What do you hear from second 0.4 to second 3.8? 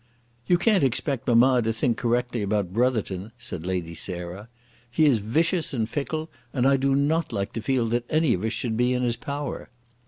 "You can't expect mamma to think correctly about Brotherton," said